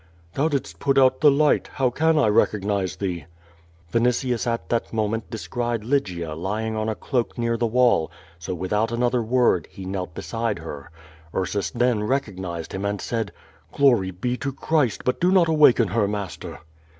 "Thou 0.33 0.47
didst 0.47 0.79
put 0.79 0.97
out 0.97 1.21
the 1.21 1.29
light. 1.29 1.67
How 1.73 1.91
can 1.91 2.15
1 2.15 2.33
recognize 2.33 2.97
tliee?" 2.97 3.25
Vinitius 3.93 4.47
at 4.47 4.69
that 4.69 4.91
moment 4.91 5.29
descried 5.29 5.83
Lygia 5.83 6.33
lying 6.33 6.75
on 6.75 6.89
a 6.89 6.95
cloak 6.95 7.37
near 7.37 7.55
the 7.55 7.67
wall, 7.67 8.09
so 8.39 8.55
without 8.55 8.91
another 8.91 9.21
word, 9.21 9.67
lie 9.77 9.83
knelt 9.85 10.15
beside 10.15 10.57
her. 10.57 10.89
Crsus 11.31 11.69
then 11.71 12.01
recognized 12.03 12.73
him 12.73 12.83
and 12.83 12.99
said: 12.99 13.31
'Glory 13.71 14.09
be 14.09 14.37
to 14.37 14.51
Christ, 14.51 15.03
but 15.05 15.21
do 15.21 15.31
not 15.31 15.47
awaken 15.47 15.89
her, 15.89 16.07
master." 16.07 16.57